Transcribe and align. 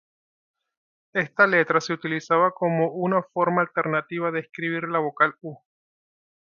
Esta 1.13 1.45
letra 1.45 1.79
se 1.79 1.93
utilizaba 1.93 2.49
como 2.55 2.89
una 2.91 3.21
forma 3.21 3.61
alternativa 3.61 4.31
de 4.31 4.39
escribir 4.39 4.85
la 4.89 4.97
vocal 4.97 5.35
u. 5.43 5.59